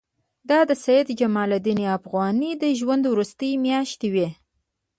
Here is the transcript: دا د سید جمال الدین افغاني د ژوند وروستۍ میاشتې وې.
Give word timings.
دا 0.49 0.59
د 0.69 0.71
سید 0.85 1.07
جمال 1.19 1.49
الدین 1.57 1.81
افغاني 1.97 2.51
د 2.61 2.63
ژوند 2.79 3.03
وروستۍ 3.13 3.51
میاشتې 3.65 4.07
وې. 4.13 4.27